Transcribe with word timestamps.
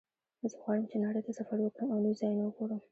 زه 0.51 0.57
غواړم 0.63 0.85
چې 0.91 0.97
نړۍ 1.05 1.21
ته 1.27 1.31
سفر 1.39 1.57
وکړم 1.61 1.87
او 1.93 1.99
نوي 2.03 2.15
ځایونه 2.21 2.43
وګورم 2.45 2.79